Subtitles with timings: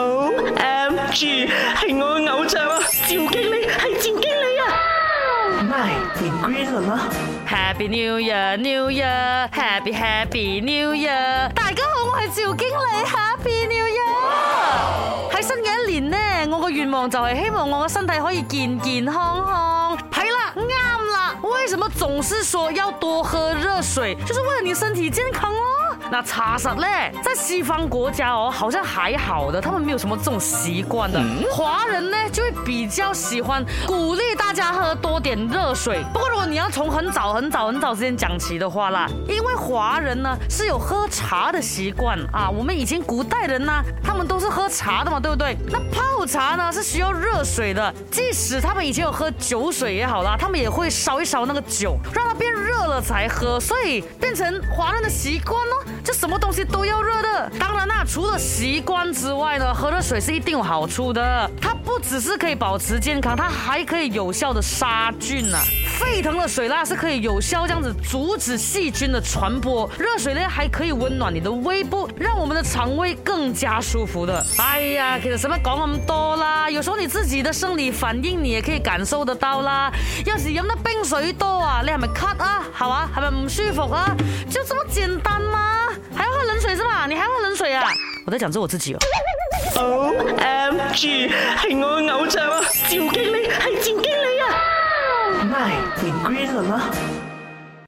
[0.00, 2.78] O M G，系我嘅偶像啊！
[2.88, 4.80] 赵经理，系赵经理啊
[5.64, 7.00] ！My Green r 吗
[7.44, 11.48] h a p p y New Year，New Year，Happy Happy New Year！
[11.52, 15.32] 大家好，我系赵经理，Happy New Year！
[15.32, 16.10] 喺新嘅一年
[16.46, 19.98] 呢，我个愿望就系希望我嘅身体可以健健康康。
[20.12, 21.34] 系啦，啱啦。
[21.42, 25.77] 为什么总是说要多喝热水，就是为了你身体健康哦。
[26.10, 27.10] 那茶色嘞？
[27.22, 31.22] 在西方国家哦，好像还好的，他们没有什么这种习惯的。
[31.52, 36.02] 华人呢，就会比较喜欢鼓励大家喝多点热水。
[36.12, 42.48] 不过如果你要从很早很早很早之前讲起的话啦，因为华人呢是有喝茶的习惯啊。
[42.48, 43.72] 我们以前古代人呢，
[44.02, 45.56] 他们都是喝茶的嘛，对不对？
[45.70, 55.92] 那泡茶呢是需要热水的，即使他们以前有喝酒水也好啦，他们也会烧一烧那个酒，让它变热了才喝，所以变成华人的习惯喽。
[56.08, 61.50] 这什么东西都要热的，当然啦，除了习惯之外呢，喝热水是一定有好处的。
[61.60, 65.58] 它不只是可以保持健康，它还可以有效的杀菌呢。
[65.98, 69.86] 沸腾的水呢是可以有效这样子阻止细菌的传播。
[69.98, 74.42] 热水呢还可以温暖你的胃部，让我们的肠胃更加舒服的。
[74.56, 76.70] 哎呀，其什么讲那么多啦？
[76.70, 79.92] 有时候你自己的生理反应你也可以感受得到啦。
[80.24, 82.62] 要是饮得冰水多啊，你系咪咳啊？
[82.72, 84.16] 好啊，系咪唔舒服啊？
[84.48, 85.68] 就这么简单吗？
[88.28, 88.98] 我在讲着我自己哦。
[89.76, 90.12] o
[90.42, 91.30] m God，系
[91.76, 95.40] 我偶像啊，赵经理，系赵经理啊。
[95.44, 96.92] My green 啊。